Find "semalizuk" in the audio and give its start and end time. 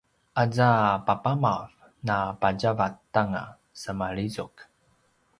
3.81-4.55